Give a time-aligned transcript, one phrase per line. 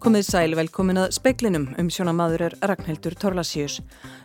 [0.00, 3.82] Komið sæl velkomin að speiklinum um sjónamaður er Ragnhildur Torlasíus.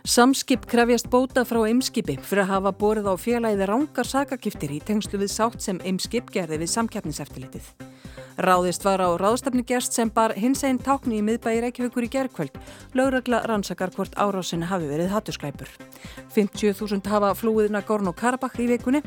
[0.08, 5.20] Samskip krefjast bóta frá Eimskipi fyrir að hafa borið á félagið rángar sakakiftir í tengslu
[5.20, 7.68] við sátt sem Eimskip gerði við samkeppniseftilitið.
[8.40, 12.56] Ráðist var á ráðstafnugjast sem bar hins einn tákni í miðbæri Reykjavíkur í gerðkvöld.
[12.96, 15.68] Lauragla rannsakar hvort árásinni hafi verið hattusklæpur.
[16.34, 19.02] 50.000 hafa flúið Nagorno-Karabakh í vikunni.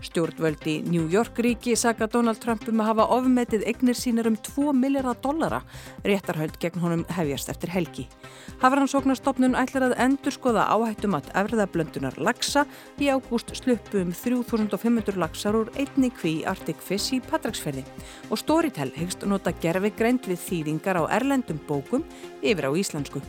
[0.00, 4.36] Stjórnvöld í New York ríki saka Donald Trump um að hafa ofmetið eignir sínir um
[4.36, 5.60] 2 miljardar dollara.
[6.06, 8.06] Réttarhöld gegn honum hefjast eftir helgi.
[8.62, 12.64] Hafrannsóknarstofnun ætlar að endur skoða áhættum að efriðablöndunar lagsa.
[13.00, 17.84] Í ágúst sluppu um 3500 lagsar úr einni kví Arctic Fish í Patraksferði.
[18.30, 22.04] Og Storytel hegst nota gerfi greint við þýðingar á erlendum bókum
[22.40, 23.20] yfir á íslensku.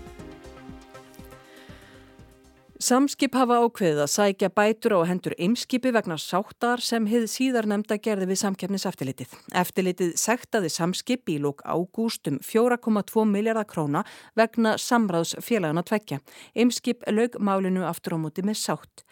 [2.81, 7.99] Samskip hafa ákveðið að sækja bætur á hendur ymskipi vegna sáttar sem hið síðar nefnda
[8.01, 9.35] gerði við samkeppniseftilitið.
[9.61, 14.01] Eftilitið sektaði samskip í lók ágúst um 4,2 miljardar króna
[14.33, 16.23] vegna samráðs félagana tvekja.
[16.57, 19.05] Ymskip lög málinu aftur á móti með sátt.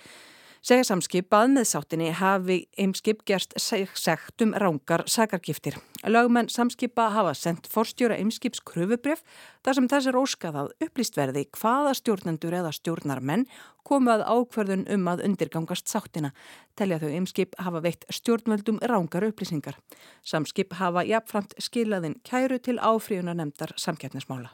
[0.59, 5.77] Segja samskip að með sáttinni hafi eimskip gerst segt um rángar sakargiftir.
[6.03, 9.23] Lögmenn samskipa hafa sendt forstjóra eimskips kröfubref
[9.63, 13.47] þar sem þess er óskað að upplýst verði hvaða stjórnendur eða stjórnarmenn
[13.87, 16.33] komu að ákverðun um að undirgangast sáttina.
[16.75, 19.79] Telja þau eimskip hafa veitt stjórnvöldum rángar upplýsingar.
[20.27, 24.51] Samskip hafa jafnframt skilaðinn kæru til áfríunar nefndar samkeppnismála.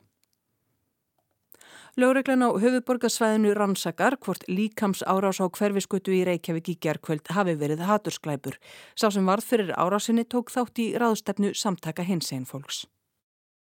[1.96, 7.86] Lögreglan á höfuborgarsvæðinu rannsakar hvort líkams árás á hverfiskutu í Reykjavík í gerðkvöld hafi verið
[7.88, 8.58] hatursklæpur.
[9.00, 12.84] Sá sem varð fyrir árásinni tók þátt í ráðstefnu samtaka hins einn fólks.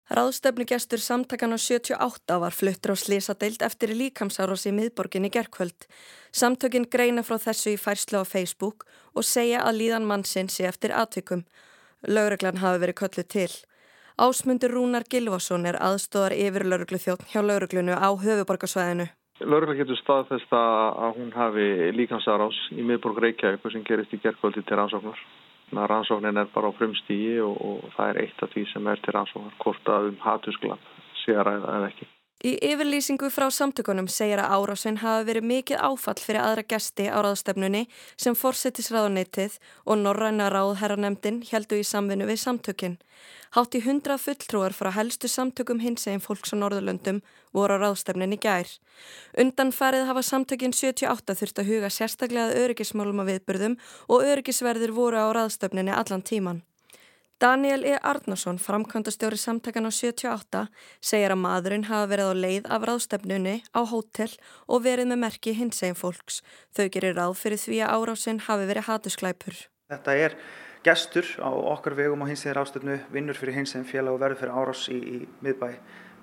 [0.07, 5.83] Ráðstefnugestur samtakana 78 var fluttur á Slisadeild eftir líkamsárás í miðborginni gerðkvöld.
[6.31, 10.95] Samtökin greina frá þessu í færslu á Facebook og segja að líðan mannsinn sé eftir
[10.95, 11.43] atvikum.
[12.07, 13.51] Lögreglan hafi verið kölluð til.
[14.13, 19.07] Ásmundur Rúnar Gilvason er aðstóðar yfir lauruglu þjótt hjá lauruglunu á höfuborgarsvæðinu.
[19.41, 20.59] Laurugla getur staðfesta
[21.07, 21.65] að hún hafi
[21.97, 25.17] líkansarás í miðborg Reykjavík sem gerist í gerðkvöldi til rannsóknar.
[25.73, 29.15] Rannsóknin er bara á frumstígi og, og það er eitt af því sem er til
[29.17, 30.91] rannsóknar, hvort að um hatusglap
[31.23, 32.09] sé að ræða eða ekki.
[32.43, 37.23] Í yfirlýsingu frá samtökunum segir að árásinn hafi verið mikið áfall fyrir aðra gesti á
[37.23, 37.85] ráðstefnunni
[38.19, 39.55] sem fórsetisráðunitið
[39.87, 42.97] og Norræna ráðherranemdin heldu í samvinnu við samtökinn.
[43.55, 47.23] Hátt í hundra fulltrúar frá helstu samtökum hins eginn fólks á Norðurlöndum
[47.55, 48.67] voru á ráðstefnunni gær.
[49.39, 53.79] Undan farið hafa samtökinn 78 þurft að huga sérstaklega öryggismálum að viðbyrðum
[54.11, 56.65] og öryggisverðir voru á ráðstefnunni allan tíman.
[57.43, 57.97] Daniel E.
[58.01, 60.61] Arnason, framkvæmdastjóri samtakana 78,
[61.03, 64.29] segir að maðurinn hafa verið á leið af ráðstefnunni á hótel
[64.71, 66.37] og verið með merki hins eginn fólks.
[66.71, 69.59] Þau gerir ráð fyrir því að árásinn hafi verið hatusklæpur.
[69.91, 70.37] Þetta er
[70.87, 74.39] gestur á okkar vegum á hins eginn ráðstefnu, vinnur fyrir hins eginn félag og verður
[74.45, 75.69] fyrir árás í, í miðbæ,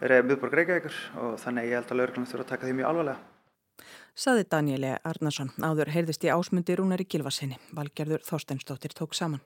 [0.00, 3.20] verið miðborg Reykjavíkur og þannig ég held að lauruglanum þurfa að taka því mjög alvarlega.
[4.16, 4.96] Saði Daniel E.
[5.04, 9.44] Arnason, áður heyrðist í ásmundi Rúnari Gilvasinni, valgerður Þorsteinsdóttir tók saman.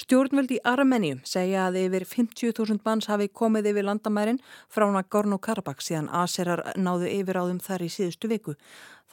[0.00, 4.40] Stjórnvöld í Armeníum segja að yfir 50.000 manns hafi komið yfir landamærin
[4.72, 8.56] frá Nagorno-Karabakh síðan Aserar náðu yfir á þeim þar í síðustu viku.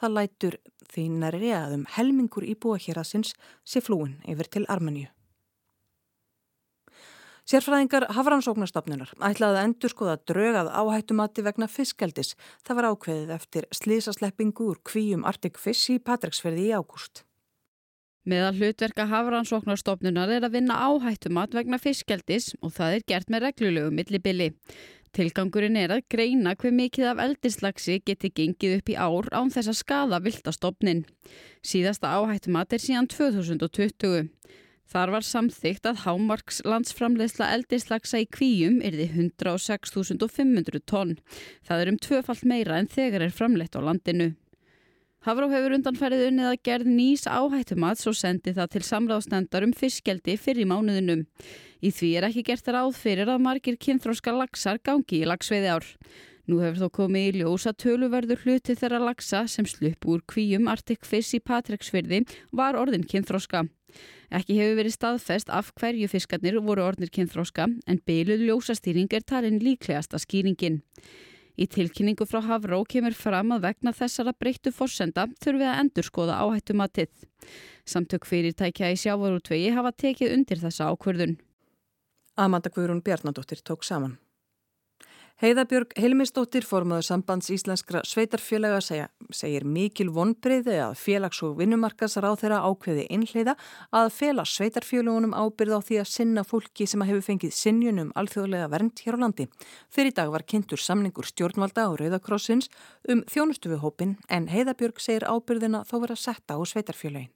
[0.00, 0.58] Það lætur
[0.88, 5.10] því næri að um helmingur að sinns sé flúin yfir til Armeníu.
[7.50, 12.36] Sérfræðingar Hafrannsóknarstofnunar ætlaði að endur skoða draugað áhættumati vegna fiskaldis.
[12.62, 17.24] Það var ákveðið eftir slísasleppingu úr kvíum Arctic Fish í Patræksferði í ágúst.
[18.28, 23.92] Meðal hlutverka hafrannsóknarstofnunar er að vinna áhættumat vegna fiskjeldis og það er gert með reglulegu
[23.96, 24.48] millibili.
[25.16, 29.72] Tilgangurinn er að greina hver mikið af eldislagsi geti gengið upp í ár án þess
[29.72, 31.06] að skada viltastofnin.
[31.64, 34.28] Síðasta áhættumat er síðan 2020.
[34.90, 41.16] Þar var samþygt að Hámarks landsframleysla eldislagsa í kvíum yrði 106.500 tonn.
[41.62, 44.32] Það er um tvöfalt meira en þegar er framleitt á landinu.
[45.20, 50.38] Hafró hefur undanfærið unnið að gerð nýs áhættumats og sendi það til samráðsnendar um fiskjaldi
[50.40, 51.26] fyrir mánuðinum.
[51.84, 55.90] Í því er ekki gert ráð fyrir að margir kynþróska lagsar gangi í lagsveiði ár.
[56.48, 61.04] Nú hefur þó komið í ljósa töluverður hluti þeirra lagsa sem slupp úr kvíum Arctic
[61.04, 62.22] Fish í Patreksfyrði
[62.56, 63.66] var orðin kynþróska.
[64.32, 69.60] Ekki hefur verið staðfest af hverju fiskarnir voru orðnir kynþróska en beiluð ljósastýring er talin
[69.60, 70.80] líklegasta skýringin.
[71.60, 76.38] Í tilkynningu frá Havró kemur fram að vegna þessara breyttu fórsenda þurfið að endur skoða
[76.40, 77.10] áhættumatið.
[77.84, 81.36] Samtök fyrirtækja í sjávarútvegi hafa tekið undir þessa ákverðun.
[82.40, 84.16] Amanda Guðrún Bjarnadóttir tók saman.
[85.40, 92.36] Heiðabjörg Helmistóttir formaður sambands íslenskra sveitarfélaga segja, segir mikil vonbreyði að félags- og vinnumarkasar á
[92.36, 93.54] þeirra ákveði innleiða
[93.88, 99.00] að fela sveitarfélagunum ábyrð á því að sinna fólki sem hefur fengið sinjunum alþjóðlega vernd
[99.00, 99.48] hér á landi.
[99.88, 102.68] Fyrir dag var kynntur samningur stjórnvalda á Rauðakrossins
[103.08, 107.32] um þjónustu við hópin en Heiðabjörg segir ábyrðina þó vera setta á sveitarfélagin.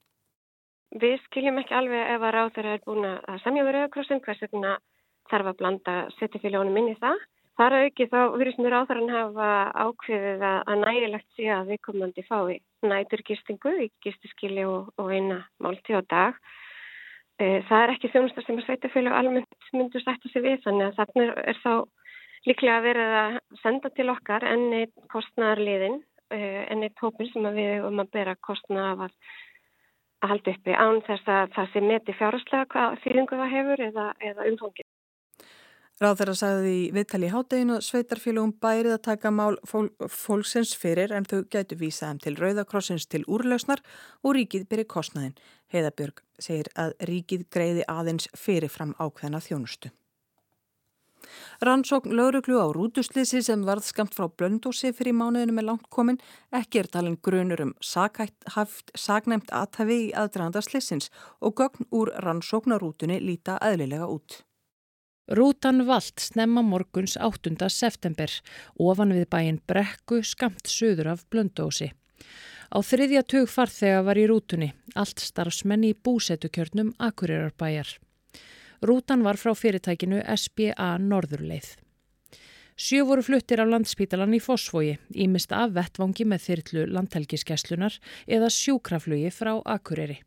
[0.92, 4.44] Við skiljum ekki alveg ef að ráð þeirra er búin að samja við Rauðakrossin hvers
[4.44, 4.76] vegna
[5.32, 7.16] þarf að blanda sveitarfélagunum inn í það.
[7.54, 9.48] Þar auki þá virðist mér áþarann hafa
[9.78, 15.94] ákveðið að nægilegt sé að viðkomandi fái nætur gistingu í gistiskili og, og eina málti
[15.94, 16.40] á dag.
[17.38, 20.98] E, það er ekki þjónustar sem að sveitafélag almennt myndur sætta sig við þannig að
[20.98, 21.72] þarna er þá
[22.48, 26.00] líklega verið að senda til okkar enn eitt kostnæðarliðin,
[26.34, 26.40] e,
[26.74, 29.14] enn eitt hópin sem við hefum að bera kostnæða að,
[30.26, 34.10] að halda uppi án þess að það sé meti fjárhastlega hvað fyrringu það hefur eða,
[34.32, 34.90] eða umfangið.
[36.02, 40.72] Ráð þeirra sagði í viðtali í hátteginu að sveitarfélagum bærið að taka mál fól, fólksins
[40.74, 43.82] fyrir en þau gætu vísaðum til Rauðakrossins til úrlausnar
[44.26, 45.36] og ríkið byrja kostnaðin.
[45.70, 49.92] Heiðabjörg segir að ríkið greiði aðeins fyrirfram ákveðna þjónustu.
[51.62, 56.18] Rannsókn lauruglu á rútuslýsi sem varð skamt frá blöndósi fyrir mánuðinu með langt komin
[56.50, 64.10] ekki er talin grunur um sagnæmt aðtæfi í aðdraðandarslýsins og gögn úr rannsóknarútunni líta aðlilega
[64.10, 64.42] út.
[65.24, 67.56] Rútan vald snemma morguns 8.
[67.72, 68.28] september
[68.76, 71.94] ofan við bæin Brekku skamt söður af Blöndósi.
[72.68, 77.94] Á þriðja tug farþega var í rútunni, allt starfsmenn í búsetukjörnum Akureyrarbæjar.
[78.84, 81.72] Rútan var frá fyrirtækinu SBA Norðurleið.
[82.76, 87.96] Sjö voru fluttir af landspítalan í Fossvogi, ímist af vettvangi með þyrlu landhelgiskeslunar
[88.28, 90.20] eða sjúkraflugi frá Akureyri.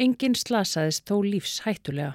[0.00, 2.14] Engin slasaðist þó lífs hættulega.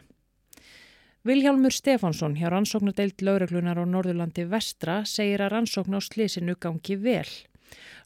[1.27, 7.27] Viljálmur Stefánsson hjá rannsóknadeild laureglunar á Norðurlandi Vestra segir að rannsókn á slísinu gangi vel.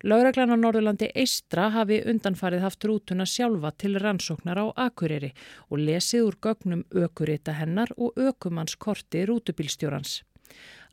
[0.02, 5.30] Laureglan á Norðurlandi Eistra hafi undanfarið haft rútuna sjálfa til rannsóknar á Akureyri
[5.70, 10.24] og lesið úr gögnum ökurita hennar og ökumannskorti rútubílstjórans.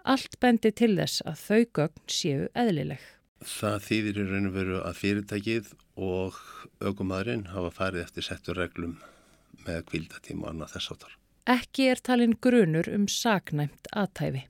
[0.05, 3.01] Allt bendi til þess að þau gögn séu eðlileg.
[3.41, 6.37] Það þýðir í raun og veru að fyrirtækið og
[6.85, 9.01] ökumadurinn hafa farið eftir settur reglum
[9.65, 11.20] með kvildatíma og annað þess áttar.
[11.49, 14.43] Ekki er talin grunur um saknæmt aðtæfi.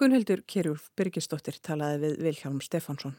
[0.00, 3.18] Gunnhildur Kjærjúlf Byrkisdóttir talaði við Vilhjálm Stefánsson.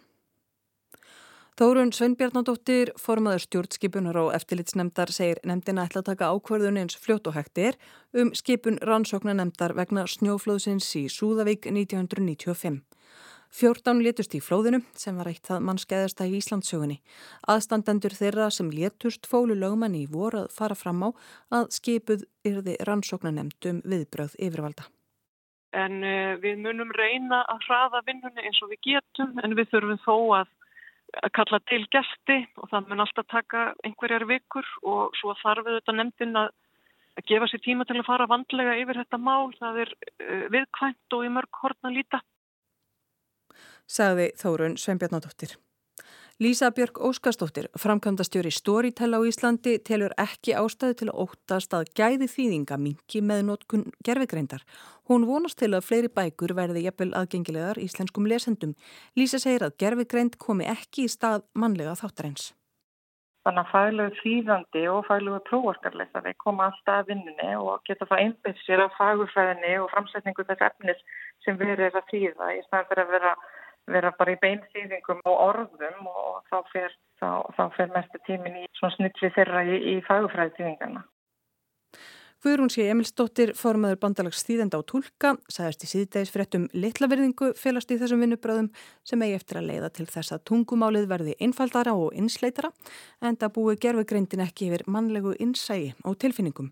[1.55, 7.37] Þórun Sveinbjarnadóttir, formaður stjórnskipunar og eftirlitsnemdar, segir nefndina ætla að taka ákvarðun eins fljótt og
[7.37, 7.77] hægt er
[8.17, 12.81] um skipun rannsóknanemdar vegna snjóflóðsins í Súðavík 1995.
[13.53, 16.97] Fjórtán létust í flóðinu sem var eitt það mannskæðasta í Íslandsögunni.
[17.47, 21.09] Aðstandendur þeirra sem létust fólu lögmanni í voru að fara fram á
[21.59, 24.89] að skipuð yrði rannsóknanemdum viðbröð yfirvalda.
[25.75, 30.03] En uh, við munum reyna að hraða vinnunni eins og við getum en við þurfum
[30.03, 30.53] þó að,
[31.21, 35.79] að kalla til gæsti og það mun alltaf taka einhverjar vikur og svo þarf við
[35.79, 36.53] þetta nefndin að,
[37.19, 39.51] að gefa sér tíma til að fara vandlega yfir þetta mál.
[39.59, 42.23] Það er uh, viðkvæmt og í mörg hortna líta
[43.87, 45.55] sagði Þórun Sveinbjarnadóttir.
[46.39, 52.27] Lísa Björk Óskarsdóttir, framkvæmdastjóri Storytel á Íslandi, telur ekki ástæðu til að óttast að gæði
[52.27, 54.65] þýðinga mingi með notkun gerfigreindar.
[55.07, 58.75] Hún vonast til að fleiri bækur verði jafnvel aðgengilegar íslenskum lesendum.
[59.15, 62.51] Lísa segir að gerfigreind komi ekki í stað mannlega þáttarins.
[63.47, 68.63] Þannig að faglegu þýðandi og faglegu prófarkarleisari koma alltaf að vinnunni og geta það einbyrð
[68.65, 71.03] sér á fagurfræðinni og framsetningu þess efnis
[71.45, 73.37] sem verið að þýða í staðan fyrir að vera
[73.91, 78.69] vera bara í beinþýðingum og orðum og þá fer, þá, þá fer mestu tímin í
[78.79, 81.05] svona snilli þeirra í, í fagufræðiþýðingarna.
[82.45, 87.97] Guðrún sé Emilsdóttir, formaður bandalags þýðenda á tólka, sagðist í síðdeis fréttum litlaverðingu félast í
[87.97, 88.67] þessum vinnubröðum
[89.07, 92.69] sem eigi eftir að leiða til þess að tungumálið verði einfaldara og insleitara
[93.25, 96.69] en það búi gerfugreindin ekki yfir mannlegu innsægi og tilfinningum.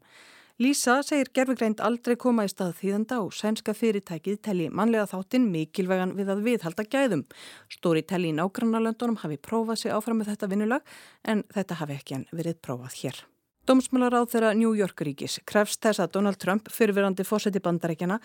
[0.62, 6.14] Lísa segir gerfugreind aldrei koma í stað þýðanda og sænska fyrirtækið telli mannlega þáttinn mikilvegan
[6.14, 7.24] við að viðhalda gæðum.
[7.74, 10.96] Stóri telli í nágrannarlöndunum hafi prófað sig áfram með þetta vinnulag
[11.26, 13.24] en þetta hafi ekki enn verið prófað hér.
[13.66, 18.20] Dómsmálaráð þeirra New York ríkis krefst þess að Donald Trump, fyrirverandi fórseti bandarækjana,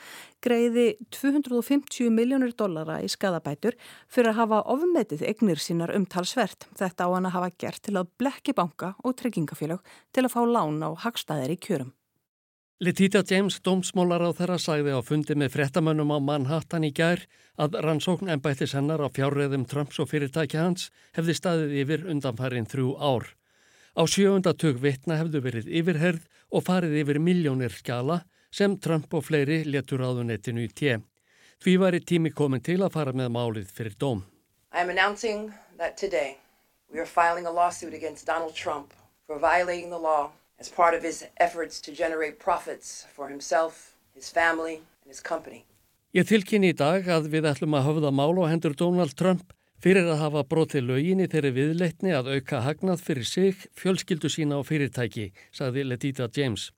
[0.44, 6.68] greiði 250 miljónir dollara í skadabætur fyrir að hafa ofmetið egnir sínar umtalsvert.
[6.76, 10.42] Þetta á hann að hafa gert til að blekki banka og trekkingafélag til að fá
[10.42, 11.94] lán á hagstaðir í kjörum.
[12.80, 17.24] Letita James, dómsmólar á þeirra, sagði á fundi með frettamönnum á Manhattan í gær
[17.58, 20.84] að rannsókn ennbættis hennar á fjárreðum Trumps og fyrirtækja hans
[21.18, 23.26] hefði staðið yfir undanfærin þrjú ár.
[23.98, 28.22] Á sjöundatug vitna hefðu verið yfirherð og farið yfir miljónir skjala
[28.54, 31.00] sem Trump og fleiri letur áðunettinu í tje.
[31.58, 34.22] Því var í tími komin til að fara með málið fyrir dóm.
[34.70, 35.50] I am announcing
[35.82, 36.38] that today
[36.94, 38.94] we are filing a lawsuit against Donald Trump
[39.26, 44.30] for violating the law as part of his efforts to generate profits for himself, his
[44.30, 45.64] family and his company.
[46.16, 50.08] Ég tilkynni í dag að við ætlum að höfða mál á hendur Donald Trump fyrir
[50.08, 54.66] að hafa brotið lögin í þeirri viðleitni að auka hagnað fyrir sig, fjölskyldu sína og
[54.66, 56.70] fyrirtæki, sagði Letita James.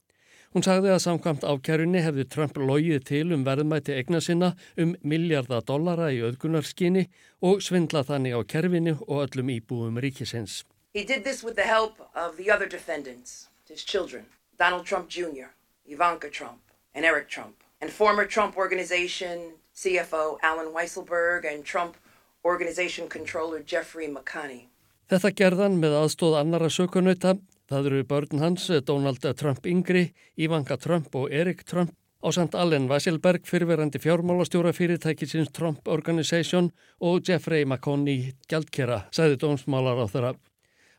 [0.51, 4.49] Hún sagði að samkvæmt ákjærunni hefði Trump logið til um verðmæti egna sinna
[4.83, 7.05] um miljardadollara í auðgunarskinni
[7.47, 10.65] og svindla þannig á kerfinu og öllum íbúum ríkisins.
[10.93, 14.27] He did this with the help of the other defendants, his children,
[14.59, 15.49] Donald Trump Jr.,
[15.87, 16.61] Ivanka Trump
[16.95, 17.57] and Eric Trump.
[17.81, 21.97] and former Trump Organization CFO Alan Weisselberg and Trump
[22.45, 24.69] Organization Controller Jeffrey McConney.
[25.11, 27.35] Þetta gerðan með aðstóð annara sökunauta,
[27.71, 32.87] það eru börn hans Donald Trump yngri, Ivanka Trump og Erik Trump á samt Allen
[32.91, 40.35] Weisselberg fyrverandi fjármálastjóra fyrirtækisins Trump Organization og Jeffrey McConney gjaldkera, sagði dómsmálar á þeirra.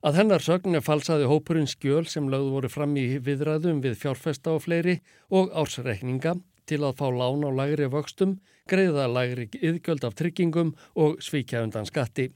[0.01, 4.63] Að hennar sögn falsaði hópurinn skjöl sem lögðu voru fram í viðræðum við fjárfesta og
[4.63, 4.95] fleiri
[5.29, 11.21] og ársreikninga til að fá lán á lægri vöxtum, greiða lægri yðgjöld af tryggingum og
[11.21, 12.31] svíkja undan skatti.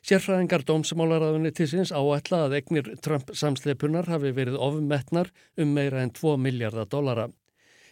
[0.00, 5.28] Sérfræðingar dómsmálaráðunni til sinns áætla að egnir Trump samsleipunar hafi verið ofmetnar
[5.60, 7.28] um meira en 2 miljardar dollara.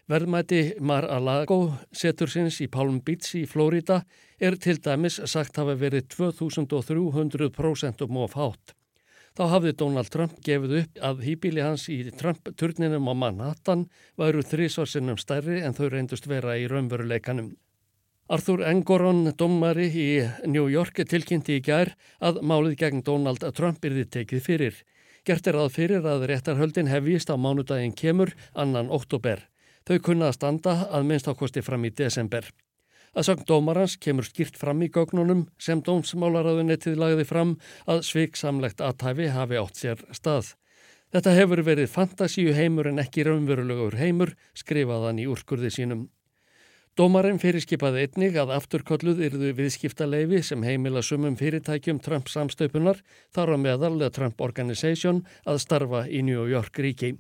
[0.09, 1.61] Verðmæti Mar-a-Lago
[1.93, 4.05] setur sinns í Palm Beach í Flórida
[4.41, 8.75] er til dæmis sagt hafa verið 2300% um of hátt.
[9.37, 13.83] Þá hafði Donald Trump gefið upp að hýbíli hans í Trump-turninum á Manhattan
[14.16, 17.50] varu þrísvarsinnum stærri en þau reyndust vera í raunveruleikanum.
[18.33, 20.09] Arthur Engoron, domari í
[20.49, 24.81] New York, tilkynnti í gær að málið gegn Donald Trump yrði tekið fyrir.
[25.28, 29.45] Gert er að fyrir að réttarhöldin hefist á mánudaginn kemur annan oktober.
[29.87, 32.49] Þau kunna að standa að minnst ákosti fram í desember.
[33.17, 37.55] Að sögn dómarans kemur skýrt fram í gögnunum sem dómsmálaráðunettið lagði fram
[37.89, 40.51] að sviksamlegt aðtæfi hafi átt sér stað.
[41.15, 46.05] Þetta hefur verið fantasíu heimur en ekki raunverulegur heimur, skrifaðan í úrskurði sínum.
[46.97, 53.03] Dómarinn fyrirskipaði einnig að afturkolluð yrðu viðskiptaleifi sem heimila sumum fyrirtækjum Trump samstöpunar
[53.37, 57.15] þar á meðal Trump Organization að starfa í New York ríki.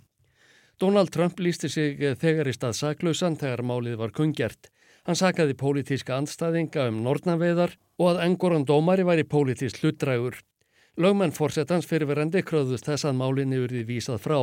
[0.80, 4.72] Donald Trump lísti sig þegar í stað saklausan þegar málið var kungjart.
[5.06, 10.40] Hann sakaði pólitíska andstaðinga um nortnaveiðar og að engoran dómari væri pólitísk hlutdrægur.
[10.98, 14.38] Lögmenn fórsetans fyrirverandi kröðust þess að málinni urði vísað frá.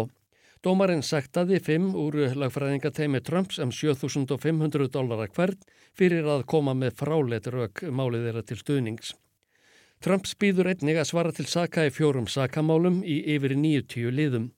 [0.63, 5.60] Dómarinn sektaði 5 úr lagfræðingateimi Trumps um 7500 dólara hvern
[6.00, 9.12] fyrir að koma með fráleitt rauk málið þeirra til stuðnings.
[10.00, 14.53] Trump spýður einnig að svara til saka í fjórum sakamálum í yfir 90 liðum.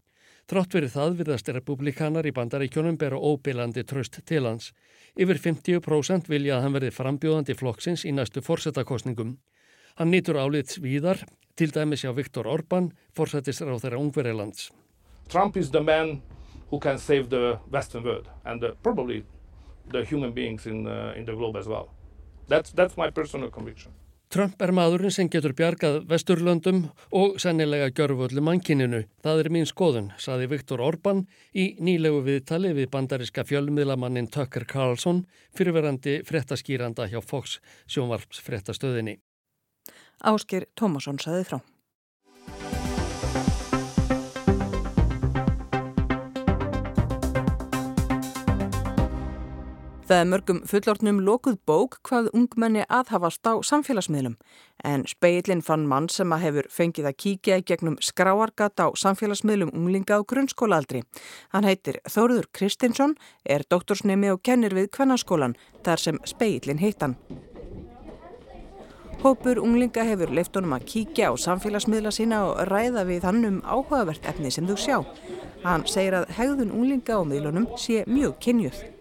[0.46, 4.70] Trátt verið það virðast republikanar í bandaríkjónum bera óbylandi tröst til hans.
[5.16, 9.38] Yfir 50% vilja að hann verði frambjóðandi flokksins í næstu fórsetakostningum.
[9.96, 11.22] Hann nýtur álits víðar,
[11.56, 14.74] til dæmis hjá Viktor Orbán, fórsetistur á þeirra Ungverilands.
[15.32, 16.22] Trump is the man
[16.70, 19.24] who can save the western world and the, probably
[19.92, 21.94] the human beings in, uh, in the globe as well.
[22.50, 23.94] That's, that's my personal conviction.
[24.36, 26.82] Trump er maðurinn sem getur bjargað vesturlöndum
[27.16, 29.06] og sennilega gjörföldu mannkininu.
[29.24, 31.22] Það er mín skoðun, saði Viktor Orbán
[31.56, 35.22] í nýlegu viðtali við bandariska fjölmiðlamannin Tucker Carlson
[35.56, 39.22] fyrirverandi frettaskýranda hjá Fox sjónvarps frettastöðinni.
[40.20, 41.62] Áskir Tómasson saði frá.
[50.06, 54.36] Það er mörgum fullortnum lokuð bók hvað ungmenni aðhafast á samfélagsmiðlum
[54.86, 60.20] en speilin fann mann sem að hefur fengið að kíkja gegnum skráargat á samfélagsmiðlum unglinga
[60.22, 61.02] á grunnskólaaldri.
[61.50, 63.18] Hann heitir Þóruður Kristinsson,
[63.50, 67.18] er doktorsnemi og kennir við kvennarskólan þar sem speilin heitan.
[69.26, 73.64] Hópur unglinga hefur leift honum að kíkja á samfélagsmiðla sína og ræða við hann um
[73.66, 75.00] áhugavert efni sem þú sjá.
[75.66, 78.92] Hann segir að hegðun unglinga á miðlunum sé mjög kynjuð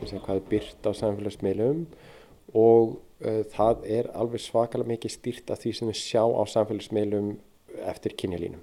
[0.00, 1.84] hvað er byrt á samfélagsmiðlum
[2.56, 7.34] og uh, það er alveg svakalega mikið stýrt af því sem við sjá á samfélagsmiðlum
[7.90, 8.62] eftir kynjalínum.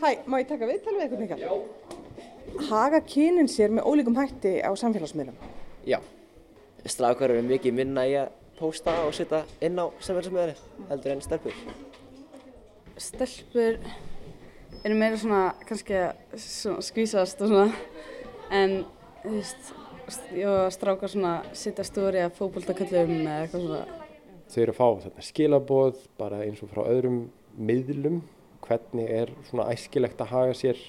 [0.00, 1.44] Hæ, má ég taka viðtal við eitthvað mikilvægt?
[1.44, 2.66] Já.
[2.70, 5.36] Haga kynin sér með ólíkum hætti á samfélagsmiðlum?
[5.84, 5.98] Já,
[6.86, 10.56] strafkvæður eru mikið minna í að pósta og setja inn á samfélagsmiðari
[10.88, 11.60] heldur en stelpur.
[13.00, 13.78] Stelpur
[14.84, 17.68] eru meira svona kannski að skvísast og svona
[18.50, 18.76] en
[19.22, 19.72] þú veist,
[20.34, 23.98] ég var að stráka svona sitta stóri að fókbóltaköllum eða eitthvað svona.
[24.50, 27.20] Þau eru að fá þarna skilaboð bara eins og frá öðrum
[27.54, 28.22] miðlum,
[28.64, 30.80] hvernig er svona æskilegt að haga sér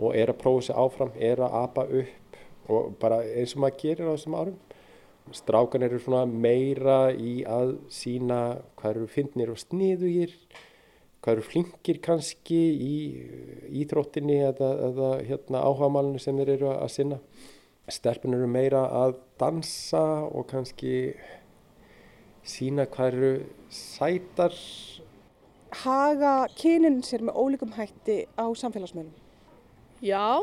[0.00, 3.80] og er að prófa sér áfram, er að apa upp og bara eins og maður
[3.82, 4.58] gerir á þessum árum.
[5.30, 8.40] Strákan eru svona meira í að sína
[8.80, 10.32] hvað eru fyndnir og sniðugir,
[11.20, 12.94] hvað eru flinkir kannski í
[13.82, 17.20] íþróttinni eða, eða hérna, áhagamálinu sem þeir eru að sinna.
[17.90, 21.12] Stelpun eru meira að dansa og kannski
[22.46, 23.32] sína hvað eru
[23.74, 24.56] sætar.
[25.82, 29.14] Haga kynin sér með ólíkum hætti á samfélagsmiðlum?
[30.00, 30.40] Já,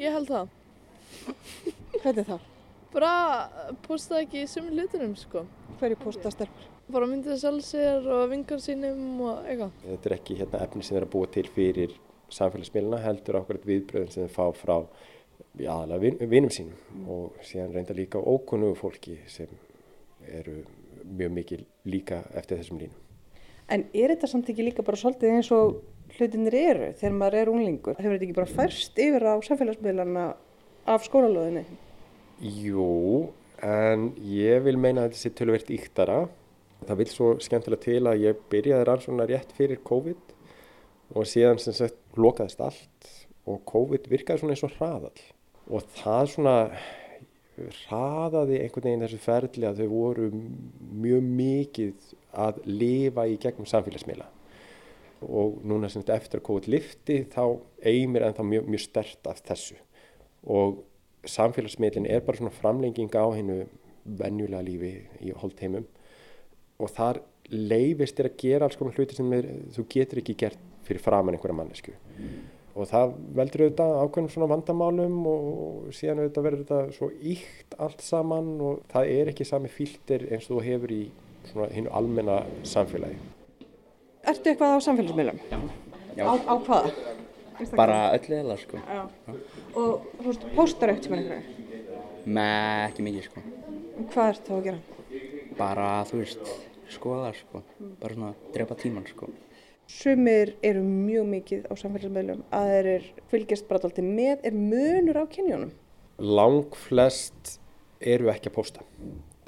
[0.00, 0.56] ég held það.
[2.00, 2.36] Hvernig þá?
[2.92, 3.14] Bara
[3.86, 5.46] posta ekki sumir hlutunum sko.
[5.80, 6.71] Hverju posta stelpur?
[6.92, 9.76] Bara myndið sjálf sér og vingar sínum og eitthvað.
[9.86, 11.94] Þetta er ekki hérna, efni sem er að búa til fyrir
[12.32, 14.74] samfélagsmiðluna heldur okkur viðbröðin sem þeir fá frá
[15.56, 19.50] aðalega vin, vinum sínum og síðan reynda líka ókunnugu fólki sem
[20.28, 20.62] eru
[21.04, 22.98] mjög mikið líka eftir þessum línum.
[23.72, 25.80] En er þetta samt ekki líka bara svolítið eins og
[26.16, 27.96] hlutinir eru þegar maður er unglingur?
[27.96, 30.26] Hefur þetta ekki bara færst yfir á samfélagsmiðlana
[30.92, 31.64] af skólalóðinni?
[32.42, 33.32] Jú,
[33.64, 36.20] en ég vil meina að þetta sé tölvert íktara.
[36.86, 40.32] Það vil svo skemmtilega til að ég byrjaði rannsóna rétt fyrir COVID
[41.12, 43.10] og síðan sem sagt lokaðist allt
[43.48, 45.22] og COVID virkaði svona eins og hraðall.
[45.70, 46.56] Og það svona
[47.86, 52.12] hraðaði einhvern veginn þessu ferli að þau voru mjög mikið
[52.42, 54.28] að lifa í gegnum samfélagsmiðla.
[55.22, 57.44] Og núna sem þetta eftir að COVID lifti þá
[57.86, 59.76] eigmir en þá mjög, mjög stert af þessu.
[60.50, 60.82] Og
[61.28, 63.60] samfélagsmiðlin er bara svona framlenging á hennu
[64.02, 65.86] venjulega lífi í holdheimum
[66.82, 67.22] og þar
[67.52, 71.36] leifist er að gera alls konar hluti sem er, þú getur ekki gert fyrir framann
[71.36, 71.94] einhverja mannesku
[72.72, 78.04] og það veldur auðvitað ákveðnum svona vandamálum og síðan auðvitað verður þetta svo íkt allt
[78.04, 81.02] saman og það er ekki sami fíltir eins og þú hefur í
[81.50, 83.18] svona hinnu almenna samfélagi.
[84.22, 85.42] Ertu eitthvað á samfélagsmiðlum?
[85.50, 85.58] Já.
[86.16, 86.24] Já.
[86.24, 86.94] Á, á hvaða?
[87.76, 88.80] Bara öllu eða sko.
[88.80, 89.02] Já.
[89.76, 91.68] Og þú veist, postar eftir með einhverju?
[92.38, 93.44] Með ekki mikið sko.
[94.14, 95.18] Hvað ert þá að gera?
[95.58, 96.52] Bara þú veist,
[96.92, 97.62] skoða sko.
[98.00, 99.30] Bara svona drepa tíman sko.
[99.90, 105.18] Sumir eru mjög mikið á samfélagsmiðlum að þeir er fylgjast bara alltaf með, er munur
[105.20, 105.72] á kynjónum?
[106.22, 107.56] Lang flest
[108.00, 108.86] eru ekki að posta.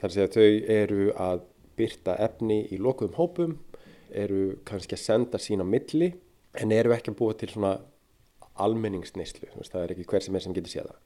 [0.00, 1.46] Þar sé að þau eru að
[1.78, 3.56] byrta efni í lokuðum hópum,
[4.14, 6.12] eru kannski að senda sína milli
[6.60, 7.78] en eru ekki að búa til svona
[8.62, 11.00] almenningsneislu, það er ekki hver sem er sem getur séð það.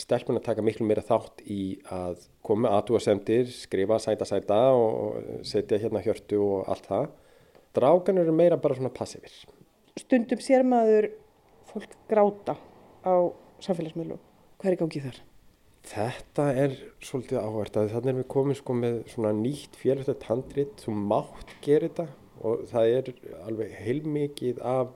[0.00, 5.80] Stelpun að taka miklu meira þátt í að koma aðtúasendir, skrifa sæta sæta og setja
[5.82, 7.08] hérna hjörtu og allt það.
[7.76, 9.34] Drákan eru meira bara svona passivir.
[10.00, 11.10] Stundum sér maður
[11.70, 12.56] fólk gráta
[13.04, 13.14] á
[13.62, 14.22] samfélagsmiðlum.
[14.60, 15.20] Hvað er í gangi þar?
[15.90, 20.82] Þetta er svolítið áhvert að þannig erum við komið sko með svona nýtt félagslegt handrit,
[20.82, 22.08] þú mátt gera þetta
[22.40, 23.12] og það er
[23.46, 24.92] alveg heilmikið af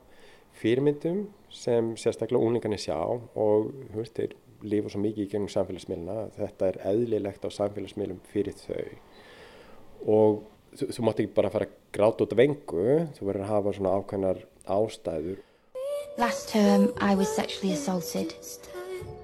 [0.60, 4.36] fyrirmyndum sem sérstaklega úlingarnir sjá og þú veist, þeir
[4.68, 8.84] lifa svo mikið í gegnum samfélagsmiðluna þetta er eðlilegt á samfélagsmiðlum fyrir þau
[10.04, 10.42] og
[10.76, 13.74] þú, þú mátt ekki bara fara að gráta út af vengu, þú verður að hafa
[13.78, 15.42] svona ákveðnar ástæður
[16.16, 18.34] Last term I was sexually assaulted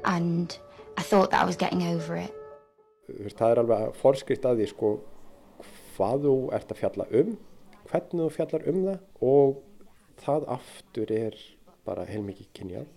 [0.04, 0.58] and
[0.98, 2.34] I thought that I was getting over it.
[3.08, 4.90] Það er alveg forskrift að því sko
[5.94, 7.30] hvað þú ert að fjalla um,
[7.90, 9.62] hvernig þú fjallar um það og
[10.24, 11.38] það aftur er
[11.86, 12.88] bara heilmikið kynjað.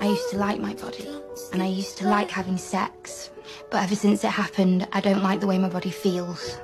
[0.00, 1.08] I used to like my body
[1.52, 3.30] and I used to like having sex
[3.70, 6.60] but ever since it happened I don't like the way my body feels.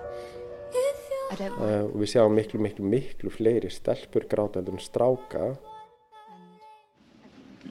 [1.33, 5.47] Uh, við sjáum miklu, miklu, miklu fleiri stelpur grátaður en stráka.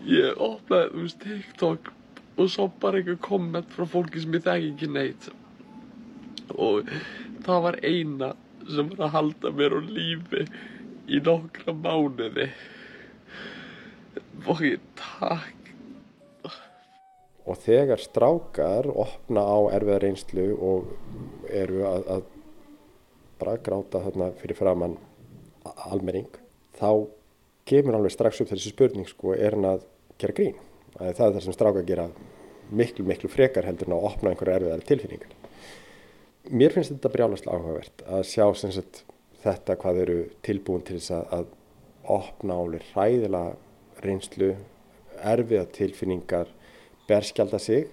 [0.10, 1.92] Ég opnaði, þú veist, TikTok
[2.42, 5.30] og svo bara einhver komment frá fólki sem ég þekki ekki neitt
[6.58, 6.90] og
[7.46, 8.34] það var eina
[8.66, 10.46] sem var að halda mér á lífi
[11.12, 12.50] í nokkra mánuði
[14.66, 15.72] ég takk.
[17.50, 20.92] Og þegar strákar opna á erfiða reynslu og
[21.50, 22.28] eru að, að
[23.42, 25.00] bara gráta þarna fyrir framann
[25.90, 26.30] almenning
[26.78, 27.08] þá
[27.70, 29.88] kemur alveg strax upp þessi spurning sko er hann að
[30.22, 30.60] gera grín?
[30.98, 32.08] Það er það sem strákar gera
[32.72, 35.34] miklu miklu frekar heldur en að opna einhverja erfiðar tilfinningar.
[36.52, 39.04] Mér finnst þetta brjálaslega áhugavert að sjá sagt,
[39.44, 43.58] þetta hvað eru tilbúin til þess að, að opna áli hræðilega
[44.06, 44.54] reynslu
[45.22, 46.50] erfiða tilfinningar
[47.10, 47.88] berskjálta sig.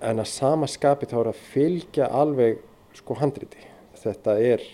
[0.00, 2.60] En að sama skapi þá er að fylgja alveg
[2.96, 3.66] sko handriti.
[4.00, 4.64] Þetta er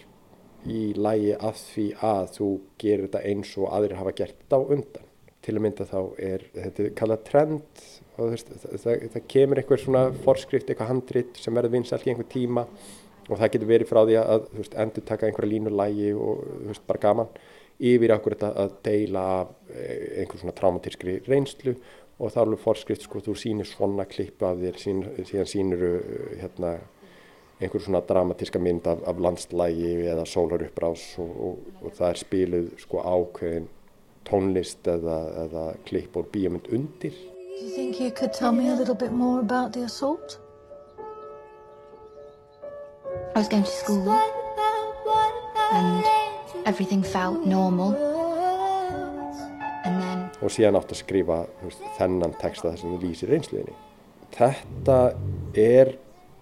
[0.66, 4.62] í lægi að því að þú gerir þetta eins og aðrir hafa gert þetta á
[4.77, 5.11] undan.
[5.46, 7.83] Til að mynda þá er þetta kallað trend
[8.16, 12.29] veist, það, það, það kemur einhver svona forskrift, eitthvað handrit sem verður vinsalt í einhver
[12.33, 12.64] tíma
[13.27, 17.03] og það getur verið frá því að veist, endur taka einhverja línulægi og veist, bara
[17.03, 17.31] gaman
[17.77, 21.77] yfir okkur þetta að deila af einhver svona traumatískri reynslu
[22.17, 25.83] og það er alveg forskrift sko, þú sýnir svona klippu af þér, sín, síðan sýnir
[26.41, 26.77] hérna,
[27.61, 32.69] einhver svona dramatíska mynd af, af landslægi eða sólarupprás og, og, og það er spiluð
[32.81, 33.69] sko ákveðin
[34.27, 37.15] tónlist eða, eða klipp og bíomund undir.
[37.57, 40.39] Do you think you could tell me a little bit more about the assault?
[43.35, 44.11] I was going to school
[45.73, 46.26] and
[50.02, 50.24] then...
[50.42, 53.76] Og síðan átt að skrifa veist, þennan texta þar sem þú lýsir reynsluðinni.
[54.35, 54.96] Þetta
[55.62, 55.92] er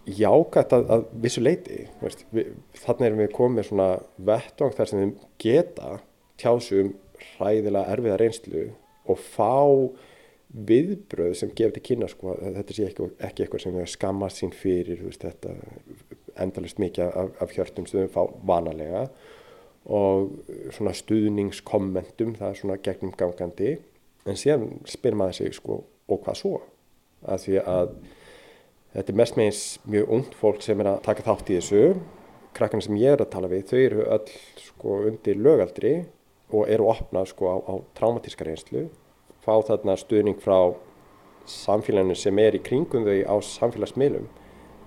[0.09, 1.83] jákvæmt að, að vissu leiti.
[2.01, 2.55] Veist, við,
[2.87, 3.91] þannig erum við komið svona
[4.31, 5.93] vettvang þar sem við geta
[6.41, 6.91] tjásum
[7.35, 8.65] hræðilega erfiða reynslu
[9.05, 9.53] og fá
[10.73, 15.05] viðbröð sem gefur til kynna sko, þetta sé ekki, ekki eitthvað sem skammast sín fyrir
[15.05, 15.53] veist, þetta
[16.41, 19.09] endalist mikið af, af hjörtum sem við fá vanalega
[19.85, 20.31] og
[20.73, 23.75] svona stuðningskommentum það er svona gegnum gangandi
[24.25, 26.55] en síðan spyr maður sig sko og hvað svo?
[27.25, 27.95] Að því að
[28.95, 31.85] þetta er mest meins mjög ungt fólk sem er að taka þátt í þessu.
[32.55, 35.95] Krakkarna sem ég er að tala við þau eru öll sko undir lögaldri
[36.55, 38.87] og eru opnað sko á, á traumatíska reynslu.
[39.45, 40.77] Fá þarna stuðning frá
[41.51, 44.29] samfélaginu sem er í kringum þau á samfélagsmiðlum.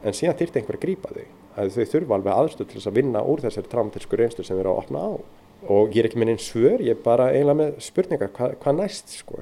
[0.06, 2.98] En síðan þyrti einhver að grípa þau að þau þurfa alveg aðstöð til þess að
[3.02, 5.12] vinna úr þessari traumatísku reynslu sem eru að opna á
[5.68, 8.78] og ég er ekki með einn svör, ég er bara eiginlega með spurningar hvað, hvað
[8.78, 9.42] næst sko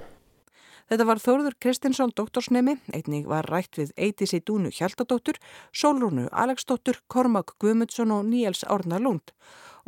[0.86, 5.40] Þetta var Þórður Kristinsson doktorsnemi, einnig var rætt við Eidísi Dúnu Hjaltadóttur,
[5.74, 9.34] Sólrúnu Aleksdóttur, Kormák Guðmundsson og Níels Árna Lund.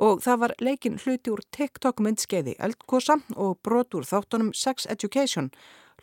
[0.01, 5.51] Og það var leikin hluti úr TikTok myndskeiði Eldkosa og brot úr þáttunum Sex Education.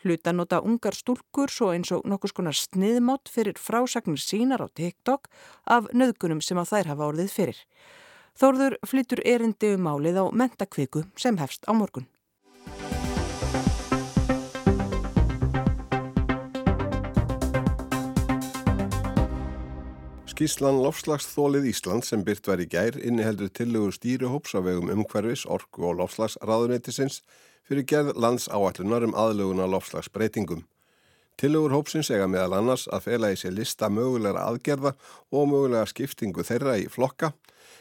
[0.03, 5.29] Hlutanóta ungar stúlkur svo eins og nokkus konar sniðmátt fyrir frásagnir sínar á TikTok
[5.65, 7.61] af nöðgunum sem að þær hafa orðið fyrir.
[8.35, 12.09] Þórður flyttur erindi um málið á mentakviku sem hefst á morgun.
[20.35, 25.85] Skíslan Lofslagsþólið Ísland sem byrt var í gær inniheldur tillögur stýrihóps á vegum umhverfis, orku
[25.87, 27.21] og lofslagsraðunetisins
[27.63, 30.65] fyrir gerð lands áallunar um aðlöguna lofslagsbreytingum.
[31.39, 34.97] Tillögur hópsins ega meðal annars að fela í sér lista mögulegra aðgerða
[35.31, 37.31] og mögulega skiptingu þeirra í flokka,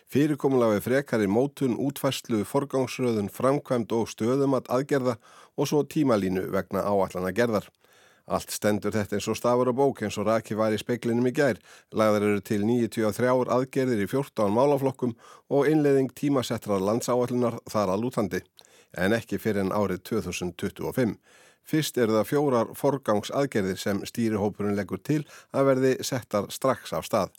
[0.06, 5.18] fyrirkomulega við frekari mótun, útfæslu, forgangsröðun, framkvæmt og stöðum að aðgerða
[5.58, 7.66] og svo tímalínu vegna áallana gerðar.
[8.24, 11.34] Allt stendur þetta eins og stafur á bók eins og Raki var í speiklinum í
[11.36, 11.58] gær.
[11.92, 15.12] Lagðar eru til 93 aðgerðir í 14 málaflokkum
[15.52, 18.40] og innleðing tímasettrar landsáallunar þar að lútandi,
[18.96, 21.18] en ekki fyrir en árið 2025.
[21.64, 27.32] Fyrst eru það fjórar forgangsaðgerðir sem stýrihópurinn leggur til að verði settar strax af stað.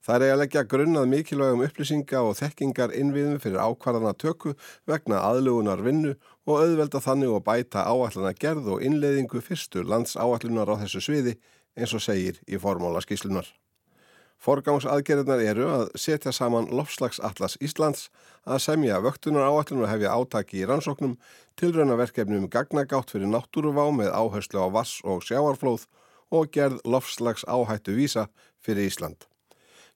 [0.00, 4.54] Það er að leggja grunnað mikilvægum upplýsinga og þekkingar innviðum fyrir ákvarðana tökku
[4.88, 6.14] vegna aðlugunar vinnu
[6.48, 11.36] og auðvelda þannig og bæta áallana gerð og innleiðingu fyrstu lands áallunar á þessu sviði
[11.76, 13.44] eins og segir í formóla skíslunar.
[14.40, 18.06] Forgangsaðgerðnar eru að setja saman lofslagsatlas Íslands,
[18.48, 21.18] að semja vöktunar áallun og hefja átaki í rannsóknum,
[21.60, 25.84] tilraunaverkefnum gagnagátt fyrir náttúruvá með áherslu á vass og sjáarflóð
[26.32, 28.30] og gerð lofslags áhættu vísa
[28.64, 29.29] fyrir Ísland.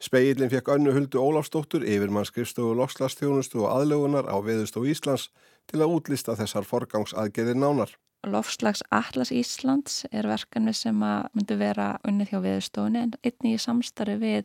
[0.05, 5.31] Speillin fekk önnu huldu Ólafsdóttur yfir mann skrifstofu lofslagstjónustu og aðlögunar á Veðustofu Íslands
[5.71, 7.95] til að útlista þessar forgangsaðgeðir nánar.
[8.29, 13.63] Lofslags Atlas Íslands er verkanvi sem að myndi vera unnið hjá Veðustofunni en einnig í
[13.65, 14.45] samstarfi við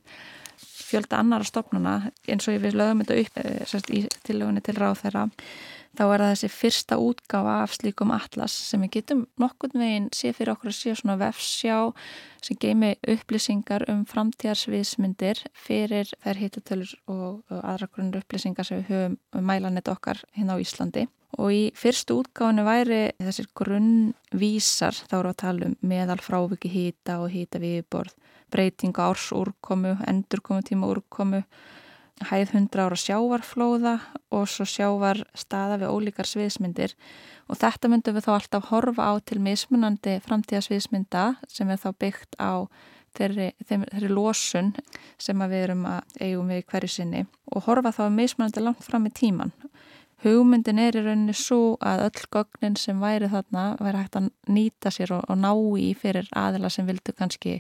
[0.90, 1.98] fjölda annara stofnuna
[2.28, 5.28] eins og við lögum þetta upp eh, sérst, í tilögunni til ráð þeirra
[5.98, 10.32] þá er það þessi fyrsta útgáfa af slíkum atlas sem við getum nokkurn veginn sé
[10.36, 11.78] fyrir okkur að sé svona vefsjá
[12.46, 19.18] sem geimi upplýsingar um framtíðarsviðsmyndir fyrir þær hitatölur og aðra grunnur upplýsingar sem við höfum
[19.40, 21.08] um mælanett okkar hérna á Íslandi.
[21.40, 27.20] Og í fyrstu útgáfinu væri þessir grunnvísar þá eru að tala um meðal fráviki hýta
[27.24, 28.16] og hýta viðborð
[28.52, 31.44] breytinga árs úrkomu, endurkomu tíma úrkomu
[32.28, 33.96] hæð 100 ára sjávarflóða
[34.36, 36.96] og svo sjávar staða við ólíkar sviðsmyndir.
[37.48, 42.36] Og þetta myndum við þá alltaf horfa á til mismunandi framtíðasviðsmynda sem er þá byggt
[42.36, 42.68] á
[43.18, 44.74] þeirri, þeirri losun
[45.22, 49.14] sem við erum að eigum við hverju sinni og horfa þá mismunandi langt fram í
[49.16, 49.54] tíman
[50.24, 54.92] hugmyndin er í rauninni svo að öll gögnin sem væri þarna væri hægt að nýta
[54.92, 57.60] sér og, og ná í fyrir aðila sem vildu kannski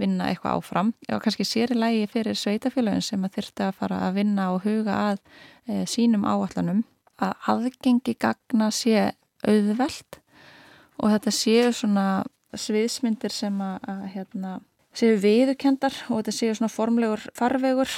[0.00, 0.92] vinna eitthvað áfram.
[1.12, 4.66] Og kannski sér í lægi fyrir sveitafélagin sem að þyrta að fara að vinna og
[4.66, 5.22] huga að
[5.68, 6.82] e, sínum áallanum
[7.22, 9.12] að aðgengi gagna sé
[9.46, 10.18] auðvelt
[10.98, 12.06] og þetta séu svona
[12.52, 14.58] sviðsmyndir sem að, að hérna,
[14.96, 17.94] séu viðukendar og þetta séu svona formlegur farvegur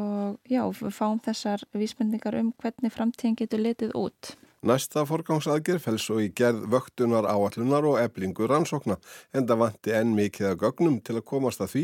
[0.00, 4.34] og já, við fáum þessar vísbendingar um hvernig framtíðin getur letið út.
[4.64, 8.96] Næsta forgangsaðgerð fell svo í gerð vöktunar áallunar og eblingu rannsókna
[9.36, 11.82] en það vanti enn mikið að gögnum til að komast að því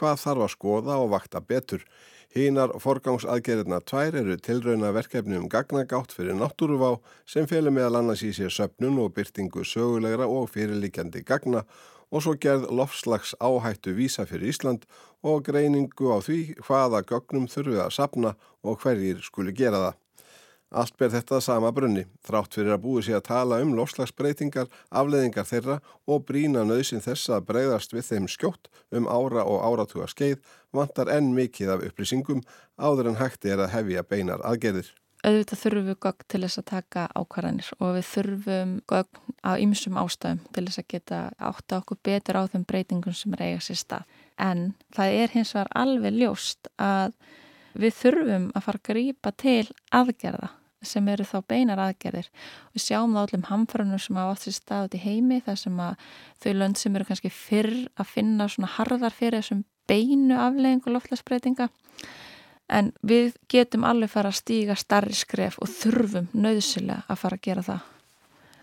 [0.00, 1.84] hvað þarf að skoða og vakta betur.
[2.32, 6.94] Hínar forgangsaðgerðina tvær eru tilrauna verkefni um gagnagátt fyrir náttúruvá
[7.28, 11.66] sem felur meðal annars í sér söpnun og byrtingu sögulegra og fyrirlikjandi gagna
[12.12, 14.84] og svo gerð lofslags áhættu vísa fyrir Ísland
[15.24, 19.98] og greiningu á því hvaða gögnum þurfið að sapna og hverjir skuli gera það.
[20.72, 25.44] Allt ber þetta sama brunni, þrátt fyrir að búið sér að tala um lofslagsbreytingar, afleðingar
[25.44, 25.76] þeirra
[26.08, 30.40] og brína nöðsin þess að breyðast við þeim skjótt um ára og áratuga skeið
[30.72, 32.40] vantar enn mikið af upplýsingum
[32.80, 34.88] áður en hætti er að hefja beinar aðgerðir.
[35.22, 39.98] Auðvitað þurfum við gögn til þess að taka ákvarðanir og við þurfum gögn á ymsum
[40.00, 43.78] ástæðum til þess að geta átta okkur betur á þeim breytingum sem er eiga sér
[43.78, 44.08] stað.
[44.34, 44.64] En
[44.96, 47.14] það er hins vegar alveg ljóst að
[47.78, 50.50] við þurfum að fara að grýpa til aðgerða
[50.82, 52.26] sem eru þá beinar aðgerðir.
[52.74, 55.78] Við sjáum það allum hamfrönur sem hafa átt sér stað út í heimi þar sem
[55.86, 56.08] að
[56.42, 61.70] þau lönd sem eru kannski fyrr að finna svona harðar fyrir þessum beinu afleggingu loftlagsbreytinga
[62.72, 67.46] en við getum alveg fara að stíga starri skref og þurfum nöðsilega að fara að
[67.46, 67.90] gera það.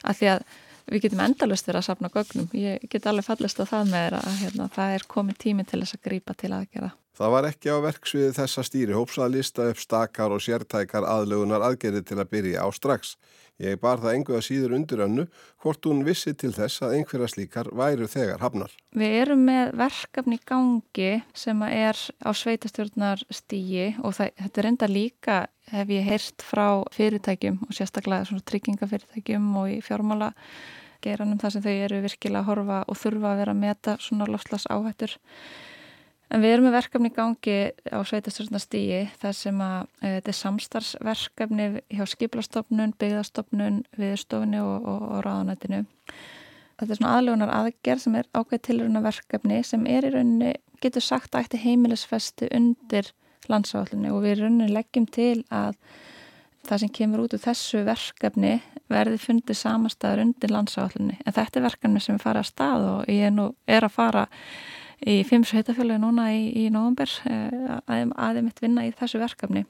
[0.10, 0.44] Af því að
[0.90, 2.48] við getum endalust verið að sapna gögnum.
[2.58, 5.98] Ég get alveg fallist á það með að hérna, það er komið tími til þess
[5.98, 6.92] að grýpa til aðgerða.
[7.20, 11.66] Það var ekki á verksviði þessa stýri hóps að lista upp stakar og sértækar aðlögunar
[11.68, 13.18] aðgerði til að byrja á strax.
[13.60, 15.26] Ég bar það enguða síður undir önnu
[15.60, 18.72] hvort hún vissi til þess að einhverja slíkar væru þegar hafnar.
[18.96, 24.92] Við erum með verkefni gangi sem er á sveitastjórnar stígi og það, þetta er enda
[24.92, 25.40] líka
[25.74, 30.32] hef ég heyrt frá fyrirtækjum og sérstaklega tryggingafyrirtækjum og í fjármála
[31.04, 34.28] geranum þar sem þau eru virkilega að horfa og þurfa að vera að meta svona
[34.30, 35.16] lofslas áhættur.
[36.30, 37.58] En við erum með verkefni í gangi
[37.90, 45.08] á sveitastörsnastígi þar sem að e, þetta er samstarfsverkefni hjá skiplastofnun, byggðastofnun, viðstofunni og, og,
[45.08, 45.80] og ráðanættinu.
[46.80, 51.04] Þetta er svona aðlugunar aðgerð sem er ákveð tilruna verkefni sem er í rauninni, getur
[51.04, 53.10] sagt að ætti heimilisfesti undir
[53.50, 55.74] landsáallinu og við í rauninni leggjum til að
[56.70, 61.18] það sem kemur út úr þessu verkefni verði fundið samastæður undir landsáallinu.
[61.26, 63.96] En þetta er verkefni sem er farið að stað og ég er, nú, er að
[63.96, 64.28] fara
[65.08, 69.66] í fimm sveitafjölu núna í, í nógumber eh, að, mitt vinna í þessu verkefni.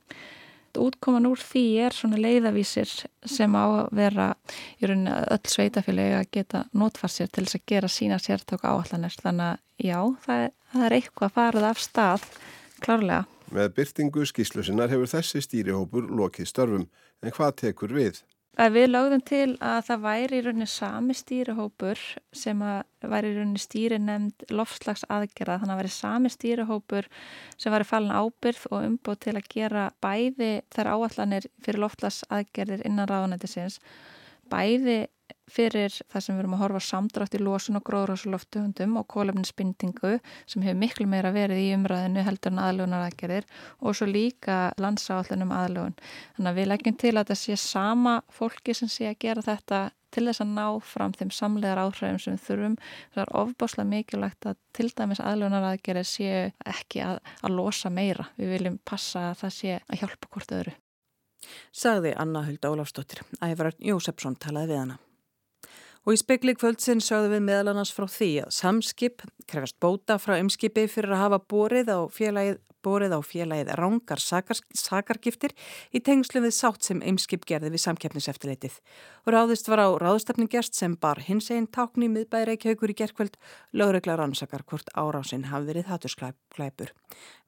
[0.80, 2.92] Útkoman úr því er svona leiðavísir
[3.26, 4.28] sem á að vera
[4.78, 8.70] í rauninni að öll sveitafjölu að geta notfart sér til þess að gera sína sértöku
[8.70, 9.18] áallanir.
[9.18, 12.28] Þannig að já, það, það er eitthvað farið af stað,
[12.86, 13.26] klárlega.
[13.50, 16.86] Með byrtingu skíslusinnar hefur þessi stýrihópur lokið störfum,
[17.26, 18.22] en hvað tekur við?
[18.58, 22.00] Við lögðum til að það væri í rauninni sami stýrihópur
[22.36, 27.08] sem væri í rauninni stýri nefnd lofslags aðgerða þannig að væri sami stýrihópur
[27.56, 32.84] sem væri falin ábyrð og umbúð til að gera bæði þær áallanir fyrir lofslags aðgerðir
[32.90, 33.80] innan ráðanættisins
[34.52, 35.06] bæði
[35.54, 40.66] fyrir það sem við erum að horfa samdrátt í losun og gróðrásuloftuhundum og kólefninsbindingu sem
[40.66, 43.48] hefur miklu meira verið í umræðinu heldur en aðlugunar aðgerðir
[43.80, 45.96] og svo líka landsáallunum aðlugun.
[46.38, 49.88] Þannig að við leggjum til að það sé sama fólki sem sé að gera þetta
[50.10, 52.78] til þess að ná fram þeim samlegar áhrifum sem við þurfum.
[53.14, 56.32] Það er ofbáslega mikilvægt að til dæmis aðlugunar aðgerðir sé
[56.66, 58.30] ekki að, að losa meira.
[58.40, 60.78] Við viljum passa að það sé að hjálpa hvort öðru.
[61.72, 63.22] Sagði Anna Hulda Ólafsdóttir.
[63.42, 65.00] Ævar Jósefsson talaði við hana.
[66.10, 70.40] Og í spekli kvöldsinn sögðu við meðal annars frá því að samskip krefast bóta frá
[70.40, 75.56] ymskipi fyrir að hafa borið á félagið borið á félagið rángar sakargiftir
[75.92, 78.80] í tengslu við sátt sem ymskip gerði við samkeppniseftileitið.
[79.30, 83.38] Ráðist var á ráðstafningjast sem bar hins einn tákni miðbæri ekki haugur í gerkvöld
[83.74, 86.94] lögreglar ansakar hvort árásinn hafi verið hattursklæpur.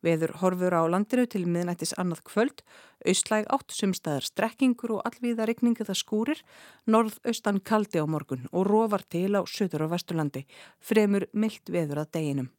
[0.01, 2.63] Veður horfur á landinu til miðnættis annað kvöld,
[3.05, 6.41] austlæg átt sumstaðar strekkingur og allvíða regningu það skúrir,
[6.89, 10.47] norðaustan kaldi á morgun og róvar til á söður og vesturlandi,
[10.81, 12.51] fremur myllt veður að deginum.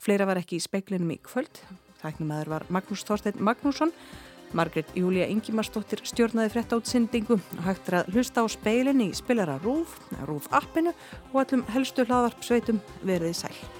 [0.00, 1.60] Fleira var ekki í speiklinum í kvöld,
[2.00, 3.94] Tæknumæður var Magnús Þorstein Magnússon.
[4.56, 9.60] Margret Júlia Ingimarsdóttir stjórnaði frétt átsendingu og hægt er að hlusta á speilin í spilara
[9.62, 10.94] Rúf, Rúf appinu
[11.30, 13.79] og allum helstu hlaðvarp sveitum verðið sæl.